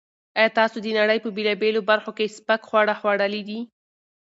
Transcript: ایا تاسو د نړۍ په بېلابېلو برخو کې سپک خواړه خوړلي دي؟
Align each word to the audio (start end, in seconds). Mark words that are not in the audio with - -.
ایا 0.39 0.49
تاسو 0.59 0.77
د 0.81 0.87
نړۍ 0.99 1.17
په 1.23 1.29
بېلابېلو 1.35 1.81
برخو 1.91 2.11
کې 2.17 2.33
سپک 2.37 2.61
خواړه 2.69 2.93
خوړلي 2.99 3.41
دي؟ 3.49 3.59